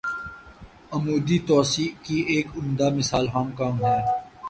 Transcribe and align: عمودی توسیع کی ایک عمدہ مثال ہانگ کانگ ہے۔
عمودی 0.91 1.37
توسیع 1.47 1.89
کی 2.03 2.17
ایک 2.27 2.47
عمدہ 2.57 2.87
مثال 2.97 3.25
ہانگ 3.27 3.51
کانگ 3.57 3.79
ہے۔ 3.83 3.99